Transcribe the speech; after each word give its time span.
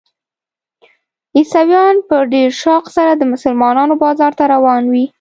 عیسویان 1.35 1.95
په 2.09 2.15
ډېر 2.33 2.49
شوق 2.63 2.85
سره 2.95 3.11
د 3.15 3.23
مسلمانانو 3.33 3.93
بازار 4.03 4.31
ته 4.39 4.43
روان 4.53 4.83
وي. 4.93 5.05